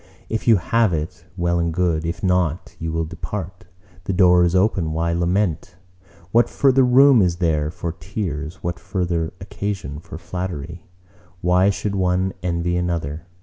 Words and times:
if 0.29 0.47
you 0.47 0.55
have 0.57 0.91
it, 0.93 1.25
well 1.37 1.59
and 1.59 1.75
good; 1.75 2.07
if 2.07 2.23
not, 2.23 2.75
you 2.79 2.91
will 2.91 3.05
depart: 3.05 3.65
the 4.05 4.13
door 4.13 4.43
is 4.43 4.55
open—why 4.55 5.13
lament? 5.13 5.75
What 6.31 6.49
further 6.49 6.83
room 6.83 7.21
is 7.21 7.35
there 7.35 7.69
for 7.69 7.91
tears? 7.91 8.63
What 8.63 8.79
further 8.79 9.31
occasion 9.39 9.99
for 9.99 10.17
flattery? 10.17 10.87
Why 11.41 11.69
should 11.69 11.93
one 11.93 12.33
envy 12.41 12.75
another? 12.77 13.27